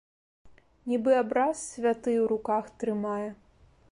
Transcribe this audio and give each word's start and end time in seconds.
Нібы 0.91 1.11
абраз 1.23 1.55
святы 1.67 2.11
ў 2.13 2.25
руках 2.33 2.63
трымае! 2.85 3.29